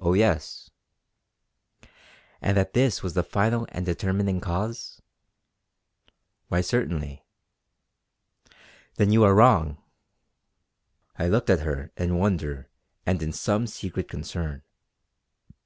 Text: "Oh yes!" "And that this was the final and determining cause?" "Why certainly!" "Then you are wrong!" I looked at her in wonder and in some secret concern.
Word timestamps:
"Oh 0.00 0.14
yes!" 0.14 0.70
"And 2.40 2.56
that 2.56 2.72
this 2.72 3.02
was 3.02 3.12
the 3.12 3.22
final 3.22 3.66
and 3.70 3.84
determining 3.84 4.40
cause?" 4.40 5.02
"Why 6.48 6.62
certainly!" 6.62 7.26
"Then 8.94 9.12
you 9.12 9.24
are 9.24 9.34
wrong!" 9.34 9.76
I 11.18 11.28
looked 11.28 11.50
at 11.50 11.60
her 11.60 11.92
in 11.98 12.16
wonder 12.16 12.70
and 13.04 13.22
in 13.22 13.34
some 13.34 13.66
secret 13.66 14.08
concern. 14.08 14.62